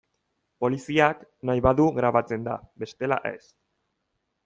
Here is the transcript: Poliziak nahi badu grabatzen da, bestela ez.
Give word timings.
Poliziak 0.63 1.21
nahi 1.51 1.63
badu 1.67 1.87
grabatzen 1.99 2.51
da, 2.51 2.59
bestela 2.85 3.25
ez. 3.37 3.41